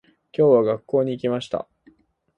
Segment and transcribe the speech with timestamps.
[0.35, 1.69] 今日は、学校に行きました。